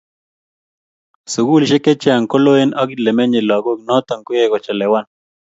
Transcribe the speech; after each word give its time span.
sukulisiek 1.31 1.83
chechang 1.87 2.25
koloen 2.31 2.69
ak 2.81 2.89
lemenyei 3.05 3.47
lakok 3.49 3.77
notok 3.87 4.19
koyaei 4.25 4.51
kochelewan 4.51 5.05